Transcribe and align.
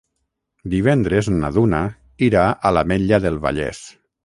Divendres 0.73 1.29
na 1.43 1.51
Duna 1.59 1.83
irà 2.29 2.49
a 2.69 2.73
l'Ametlla 2.77 3.23
del 3.29 3.41
Vallès. 3.47 3.87